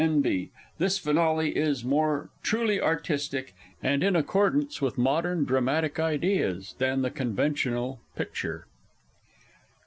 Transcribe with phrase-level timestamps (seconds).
[0.03, 0.49] N.B.
[0.79, 3.53] This finale is more truly artistic,
[3.83, 8.65] and in accordance with modern dramatic ideas, than the conventional "picture."